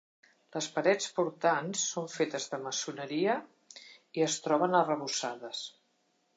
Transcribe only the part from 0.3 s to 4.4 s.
Les parets portants són fetes de maçoneria i